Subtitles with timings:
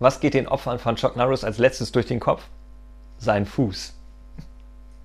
[0.00, 2.44] Was geht den Opfern von Chuck Norris als letztes durch den Kopf?
[3.16, 3.97] Sein Fuß.